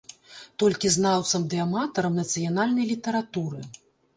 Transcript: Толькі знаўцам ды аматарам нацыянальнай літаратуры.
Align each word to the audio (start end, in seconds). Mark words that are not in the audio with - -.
Толькі 0.61 0.89
знаўцам 0.95 1.45
ды 1.51 1.61
аматарам 1.65 2.17
нацыянальнай 2.23 2.85
літаратуры. 2.93 3.63